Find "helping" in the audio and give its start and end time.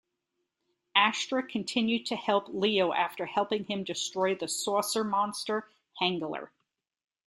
3.27-3.65